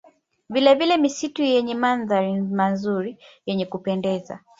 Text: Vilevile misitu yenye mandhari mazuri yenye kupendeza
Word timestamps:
Vilevile 0.49 0.97
misitu 0.97 1.43
yenye 1.43 1.75
mandhari 1.75 2.41
mazuri 2.41 3.17
yenye 3.45 3.65
kupendeza 3.65 4.39